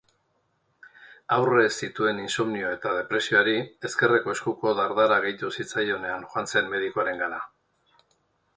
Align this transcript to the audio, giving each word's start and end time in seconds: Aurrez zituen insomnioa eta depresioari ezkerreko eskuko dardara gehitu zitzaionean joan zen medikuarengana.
Aurrez 1.35 1.67
zituen 1.87 2.21
insomnioa 2.23 2.71
eta 2.77 2.95
depresioari 3.01 3.53
ezkerreko 3.91 4.35
eskuko 4.37 4.73
dardara 4.81 5.21
gehitu 5.27 5.53
zitzaionean 5.59 6.29
joan 6.33 6.51
zen 6.55 6.73
medikuarengana. 6.75 7.43